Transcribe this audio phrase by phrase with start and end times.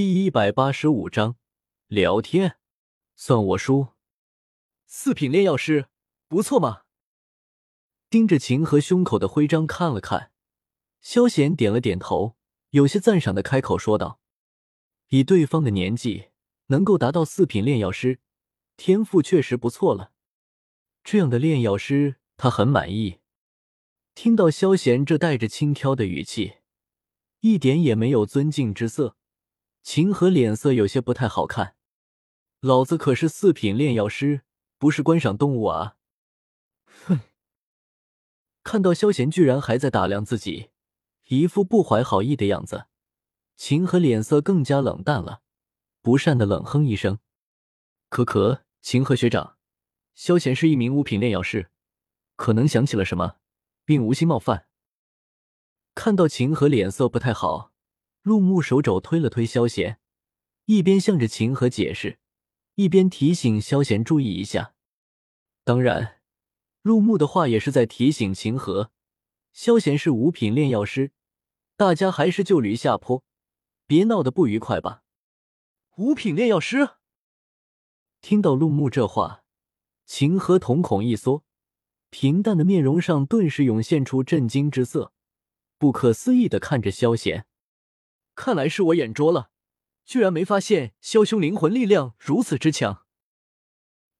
[0.00, 1.34] 第一百八十五章
[1.88, 2.58] 聊天，
[3.16, 3.88] 算我输。
[4.86, 5.88] 四品炼药师，
[6.28, 6.82] 不错嘛。
[8.08, 10.30] 盯着秦和胸口的徽章看了看，
[11.00, 12.36] 萧贤点了点头，
[12.70, 14.20] 有些赞赏的开口说道
[15.10, 16.28] ：“以对方的年纪，
[16.66, 18.20] 能够达到四品炼药师，
[18.76, 20.12] 天赋确实不错了。
[21.02, 23.18] 这样的炼药师，他很满意。”
[24.14, 26.58] 听到萧贤这带着轻佻的语气，
[27.40, 29.16] 一点也没有尊敬之色，
[29.90, 31.74] 秦河脸色有些不太好看。
[32.60, 34.42] 老子可是四品炼药师，
[34.76, 35.96] 不是观赏动物啊！
[37.06, 37.20] 哼。
[38.62, 40.68] 看到萧贤居然还在打量自己，
[41.28, 42.88] 一副不怀好意的样子，
[43.56, 45.40] 秦河脸色更加冷淡了，
[46.02, 47.20] 不善的冷哼一声
[48.10, 49.56] ：“可可，秦河学长，
[50.14, 51.70] 萧贤是一名五品炼药师，
[52.36, 53.36] 可能想起了什么，
[53.86, 54.68] 并无心冒犯。”
[55.96, 57.72] 看到秦河脸色不太好，
[58.28, 59.98] 陆木手肘推了推萧贤，
[60.66, 62.18] 一边向着秦河解释，
[62.74, 64.74] 一边提醒萧贤注意一下。
[65.64, 66.16] 当然。
[66.82, 68.92] 陆木的话也是在提醒秦河，
[69.52, 71.12] 萧贤是五品炼药师，
[71.76, 73.24] 大家还是就驴下坡，
[73.86, 75.02] 别闹得不愉快吧。
[75.96, 76.90] 五品炼药师，
[78.20, 79.42] 听到陆木这话，
[80.04, 81.44] 秦河瞳孔一缩，
[82.10, 85.12] 平淡的面容上顿时涌现出震惊之色，
[85.78, 87.46] 不可思议的看着萧贤。
[88.38, 89.50] 看来是我眼拙了，
[90.04, 93.04] 居然没发现萧兄灵魂力量如此之强。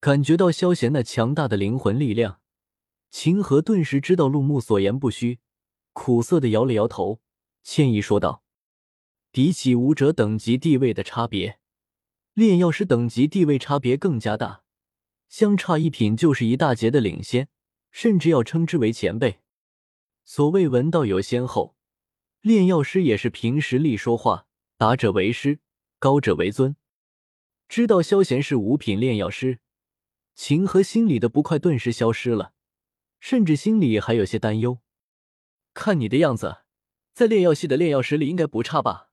[0.00, 2.42] 感觉到萧贤那强大的灵魂力量。
[3.10, 5.40] 秦河顿时知道陆木所言不虚，
[5.94, 7.22] 苦涩的摇了摇头，
[7.62, 8.44] 歉意说道
[9.32, 11.58] ：“比起武者等级地位的差别，
[12.34, 14.62] 炼药师等级地位差别更加大，
[15.30, 17.48] 相差一品就是一大截的领先，
[17.90, 19.40] 甚至要称之为前辈。
[20.22, 21.76] 所谓闻道有先后，
[22.42, 25.60] 炼药师也是凭实力说话，达者为师，
[26.00, 26.74] 高者为尊。
[27.68, 29.60] 知道萧贤是五品炼药师，
[30.34, 32.52] 秦河心里的不快顿时消失了。”
[33.20, 34.80] 甚至心里还有些担忧，
[35.72, 36.64] 看你的样子，
[37.14, 39.10] 在炼药系的炼药师里应该不差吧？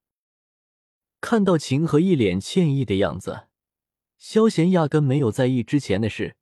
[1.22, 3.50] 看到秦河一脸歉意的样子，
[4.18, 6.36] 萧贤压根没有在意之前的事，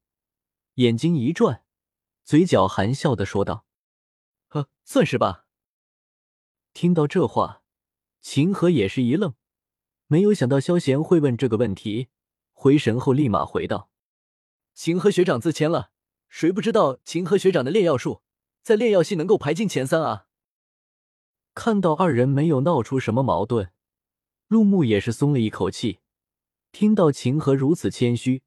[0.75, 1.66] 眼睛一转，
[2.23, 3.66] 嘴角含笑的说道
[4.47, 5.44] ：“呵，算是吧。”
[6.79, 7.63] 听到这话，
[8.21, 9.33] 秦河也是一愣，
[10.05, 12.09] 没有想到萧贤会问这个问题，
[12.53, 13.89] 回神后立马回道
[14.75, 15.89] ：“秦河学长自谦了。”
[16.29, 18.21] 谁不知道秦河学长的炼药术，
[18.61, 20.27] 在炼药系能够排进前三啊？
[21.55, 23.71] 看到二人没有闹出什么矛盾，
[24.47, 26.01] 陆木也是松了一口气。
[26.71, 28.44] 听到秦河如此谦虚，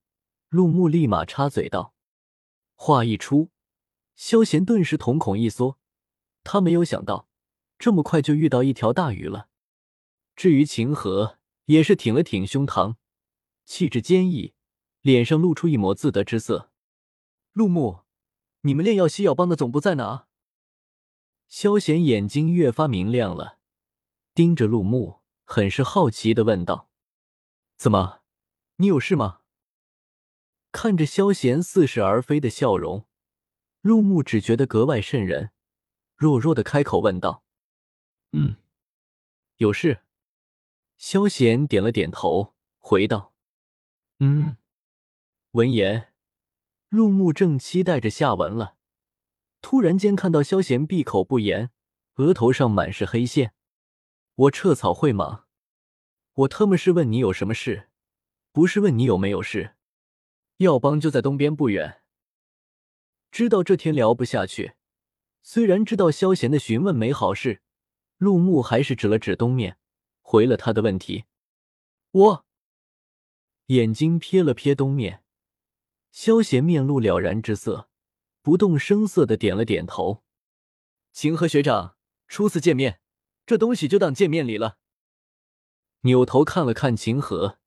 [0.50, 1.94] 陆木立马插嘴道
[2.78, 3.50] ：“话一出，
[4.14, 5.80] 萧贤顿时瞳孔一缩，
[6.44, 7.26] 他没有想到
[7.80, 9.48] 这么快就遇到一条大鱼了。
[10.36, 12.96] 至于秦河，也是挺了挺胸膛，
[13.64, 14.52] 气质坚毅，
[15.00, 16.70] 脸上露出一抹自得之色。”
[17.52, 18.00] 陆木，
[18.60, 20.26] 你们炼药西药帮的总部在哪？
[21.48, 23.58] 萧贤眼睛越发明亮了，
[24.34, 26.90] 盯着陆木，很是好奇的问道
[27.78, 28.20] ：“怎么，
[28.76, 29.40] 你有事吗？”
[30.70, 33.06] 看着萧贤似是而非的笑容，
[33.80, 35.50] 陆木只觉得格外瘆人，
[36.14, 37.42] 弱弱的开口问道
[38.32, 38.56] ：“嗯，
[39.56, 40.00] 有事。”
[40.98, 43.32] 萧贤点了点头，回道
[44.20, 44.56] ：“嗯。”
[45.52, 46.12] 闻言。
[46.88, 48.76] 陆木正期待着下文了，
[49.62, 51.70] 突然间看到萧贤闭口不言，
[52.16, 53.54] 额头上满是黑线。
[54.34, 55.44] 我撤草会吗？
[56.32, 57.90] 我特么是问你有什么事，
[58.50, 59.76] 不是问你有没有事。
[60.56, 62.02] 药帮就在东边不远。
[63.30, 64.74] 知道这天聊不下去，
[65.42, 67.62] 虽然知道萧贤的询问没好事，
[68.20, 69.78] 陆木还是指了指东面，
[70.20, 71.24] 回了他的问题。
[72.10, 72.46] 我
[73.68, 75.24] 眼睛瞥了瞥东面。
[76.10, 77.88] 萧贤面露了然之色，
[78.42, 80.22] 不动声色的点了点头。
[81.12, 81.96] 秦河学长，
[82.28, 83.00] 初次见面，
[83.46, 84.76] 这东西就当见面礼了。
[86.02, 87.58] 扭头看了看秦河，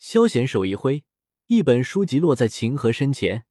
[0.00, 1.04] 萧贤手一挥，
[1.46, 3.46] 一本书籍落在秦河身前。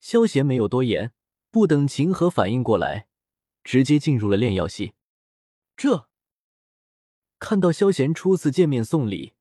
[0.00, 1.12] 萧贤没有多言，
[1.50, 3.06] 不等秦河反应过来，
[3.62, 4.94] 直接进入了炼药系。
[5.76, 6.08] 这
[7.38, 9.34] 看到萧贤初次见面送礼，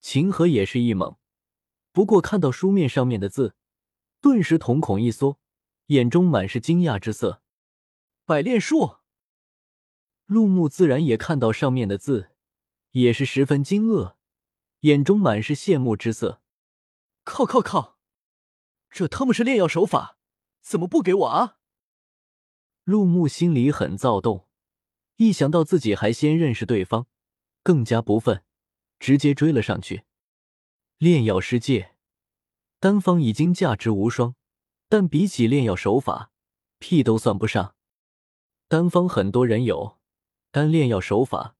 [0.00, 1.16] 秦河也是一懵，
[1.92, 3.54] 不过看到书面上面的字。
[4.20, 5.40] 顿时瞳孔一缩，
[5.86, 7.42] 眼中满是惊讶之色。
[8.24, 8.98] 百炼术，
[10.26, 12.30] 陆木自然也看到上面的字，
[12.92, 14.14] 也是十分惊愕，
[14.80, 16.40] 眼中满是羡慕之色。
[17.24, 17.98] 靠靠靠，
[18.88, 20.16] 这他妈是炼药手法，
[20.60, 21.58] 怎么不给我啊？
[22.84, 24.48] 陆木心里很躁动，
[25.16, 27.06] 一想到自己还先认识对方，
[27.62, 28.42] 更加不忿，
[28.98, 30.04] 直接追了上去。
[30.98, 31.96] 炼药师界，
[32.80, 34.34] 丹方已经价值无双，
[34.88, 36.30] 但比起炼药手法，
[36.78, 37.74] 屁都算不上。
[38.68, 39.98] 丹方很多人有，
[40.50, 41.56] 但炼药手法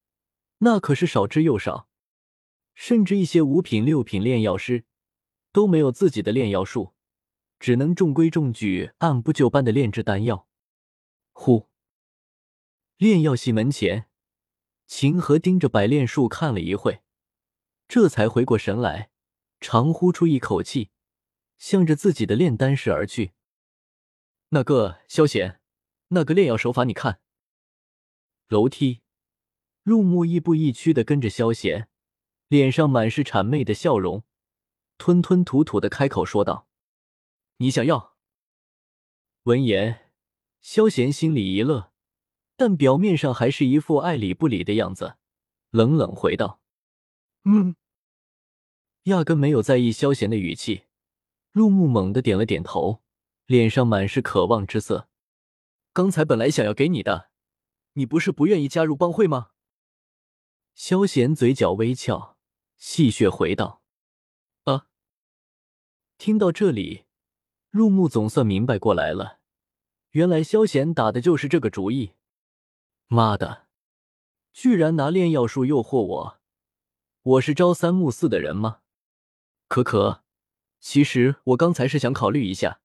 [0.58, 1.88] 那可是少之又少，
[2.74, 4.84] 甚至一些五品、六品炼药师
[5.52, 6.94] 都没有自己的炼药术，
[7.60, 10.48] 只能中规中矩、按部就班的炼制丹药。
[12.96, 14.08] 炼药系门前，
[14.86, 17.02] 秦河盯着百炼树看了一会，
[17.88, 19.10] 这才回过神来。
[19.60, 20.90] 长呼出一口气，
[21.56, 23.32] 向着自己的炼丹室而去。
[24.48, 25.60] 那个萧贤，
[26.08, 27.20] 那个炼药手法，你看。
[28.48, 29.02] 楼梯，
[29.84, 31.88] 入木亦步亦趋的跟着萧贤，
[32.48, 34.24] 脸上满是谄媚的笑容，
[34.98, 36.66] 吞吞吐吐的开口说道
[37.58, 38.16] ：“你想要？”
[39.44, 40.10] 闻言，
[40.60, 41.91] 萧贤心里一乐，
[42.62, 45.16] 但表面上还是一副爱理不理的样子，
[45.70, 46.60] 冷冷回道
[47.42, 47.74] ：“嗯。”
[49.10, 50.84] 压根没有在意萧贤的语气，
[51.50, 53.02] 陆木猛地点了点头，
[53.46, 55.08] 脸上满是渴望之色。
[55.92, 57.30] 刚才本来想要给你的，
[57.94, 59.48] 你不是不愿意加入帮会吗？
[60.76, 62.38] 萧贤嘴角微翘，
[62.76, 63.82] 戏谑回道
[64.70, 64.86] ：“啊！”
[66.16, 67.06] 听到这里，
[67.72, 69.40] 陆木总算明白过来了，
[70.10, 72.12] 原来萧贤打的就是这个主意。
[73.12, 73.66] 妈的，
[74.54, 76.40] 居然拿炼药术诱惑我！
[77.20, 78.80] 我是朝三暮四的人吗？
[79.68, 80.24] 可可，
[80.80, 82.80] 其实我刚才是想考虑一下，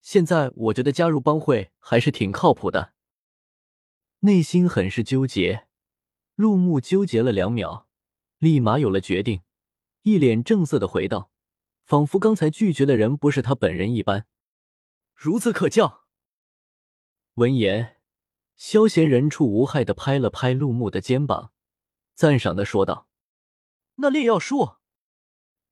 [0.00, 2.94] 现在我觉得加入帮会还是挺靠谱的。
[4.20, 5.66] 内心很是纠结，
[6.34, 7.86] 入木纠结了两秒，
[8.38, 9.42] 立马有了决定，
[10.00, 11.30] 一脸正色的回道，
[11.84, 14.26] 仿佛刚才拒绝的人不是他本人一般。
[15.14, 16.06] 孺子可教。
[17.34, 17.97] 闻言，
[18.58, 21.52] 萧贤人畜无害的拍了拍陆木的肩膀，
[22.14, 23.06] 赞赏的说道
[23.96, 24.74] ：“那炼药术。”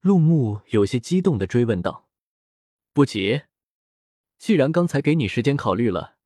[0.01, 2.09] 陆木有些激动的追问道
[2.95, 3.43] ：“不急，
[4.39, 6.17] 既然刚才给你时间考虑了，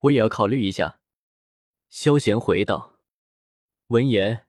[0.00, 1.00] 我也要考虑一下。”
[1.90, 2.98] 萧贤回道。
[3.88, 4.46] 闻言，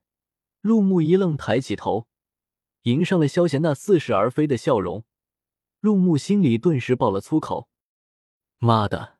[0.62, 2.08] 陆木一愣，抬起头，
[2.84, 5.04] 迎上了萧贤那似是而非的笑容。
[5.80, 7.68] 陆木心里顿时爆了粗口
[8.56, 9.18] ：“妈的，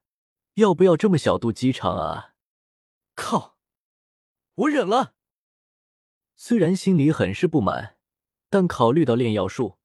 [0.55, 2.33] 要不要这么小肚鸡肠啊？”
[3.19, 3.59] 靠！
[4.55, 5.15] 我忍了。
[6.37, 7.97] 虽然心里很是不满。
[8.51, 9.77] 但考虑到炼药术，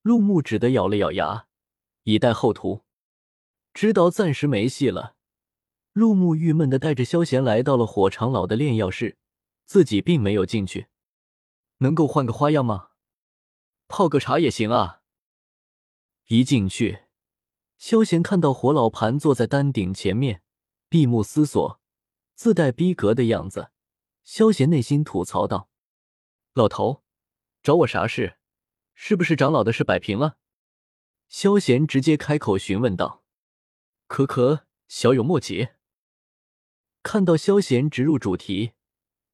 [0.00, 1.48] 陆木只得咬了咬牙，
[2.04, 2.86] 以待后图。
[3.74, 5.16] 知道暂时没戏了，
[5.92, 9.18] 陆木郁闷的带着萧贤来到了火长老的炼药室，
[9.66, 10.86] 自己并没有进去。
[11.80, 12.92] 能够换个花样吗？
[13.88, 15.02] 泡个茶也行啊。
[16.28, 17.00] 一进去，
[17.76, 20.40] 萧贤看到火老盘坐在丹顶前面，
[20.88, 21.82] 闭目思索，
[22.36, 23.72] 自带逼格的样子。
[24.22, 25.68] 萧贤内心吐槽道
[26.54, 27.02] ：“老头。”
[27.62, 28.38] 找我啥事？
[28.94, 30.36] 是不是长老的事摆平了？
[31.28, 33.24] 萧贤直接开口询问道。
[34.06, 35.70] 可可小友莫急。
[37.02, 38.72] 看到萧贤直入主题，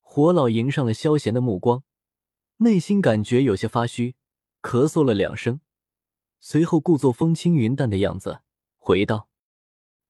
[0.00, 1.84] 火老迎上了萧贤的目光，
[2.58, 4.16] 内心感觉有些发虚，
[4.62, 5.60] 咳嗽了两声，
[6.40, 8.40] 随后故作风轻云淡的样子
[8.78, 9.28] 回道：“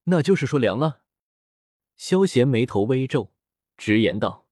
[0.05, 1.02] 那就是说凉了。”
[2.05, 3.31] 萧贤眉头微皱，
[3.77, 4.45] 直言道：“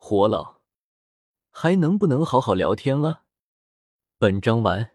[0.00, 0.62] 活了。”
[1.52, 3.24] 还能不能好好聊天了？
[4.16, 4.92] 本章完。